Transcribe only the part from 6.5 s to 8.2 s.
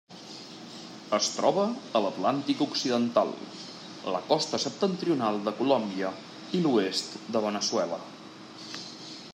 i l'oest de Veneçuela.